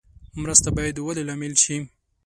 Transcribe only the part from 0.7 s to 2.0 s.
باید د ودې لامل شي.